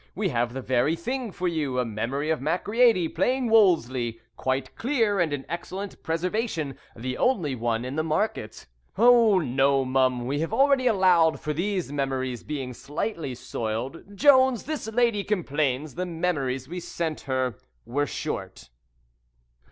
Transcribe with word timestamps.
We 0.15 0.29
have 0.29 0.53
the 0.55 0.63
very 0.63 0.95
thing 0.95 1.31
for 1.31 1.47
you 1.47 1.77
a 1.77 1.85
memory 1.85 2.31
of 2.31 2.41
Macready 2.41 3.07
playing 3.07 3.51
Wolsey, 3.51 4.19
quite 4.35 4.75
clear 4.75 5.19
and 5.19 5.31
in 5.31 5.45
excellent 5.47 6.01
preservation; 6.01 6.75
the 6.95 7.19
only 7.19 7.53
one 7.53 7.85
in 7.85 7.97
the 7.97 8.03
market. 8.03 8.65
Oh, 8.97 9.37
no, 9.37 9.85
mum; 9.85 10.25
we 10.25 10.39
have 10.39 10.53
already 10.53 10.87
allowed 10.87 11.39
for 11.39 11.53
these 11.53 11.91
memories 11.91 12.41
being 12.41 12.73
slightly 12.73 13.35
soiled. 13.35 14.15
Jones, 14.17 14.63
this 14.63 14.91
lady 14.91 15.23
complains 15.23 15.93
the 15.93 16.07
memories 16.07 16.67
we 16.67 16.79
sent 16.79 17.21
her 17.29 17.59
were 17.85 18.07
short." 18.07 18.69